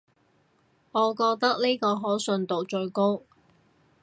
[0.93, 3.21] 我覺得呢個可信度最高